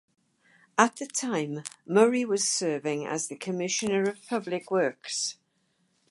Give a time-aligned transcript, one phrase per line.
[0.79, 5.37] At the time Murray was serving as the Commissioner of Public Works.